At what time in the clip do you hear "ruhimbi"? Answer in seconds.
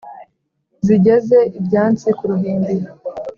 2.31-2.75